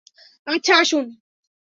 [0.47, 1.05] আচ্ছা, আসুন।